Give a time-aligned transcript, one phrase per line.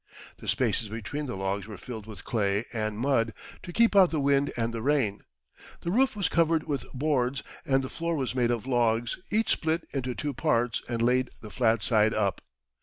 [0.37, 4.19] The spaces between the logs were filled with clay and mud, to keep out the
[4.19, 5.19] wind and the rain.
[5.81, 9.85] The roof was covered with boards, and the floor was made of logs, each split
[9.93, 12.41] into two parts and laid the flat side up.